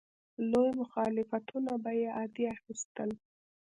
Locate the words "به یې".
1.83-2.07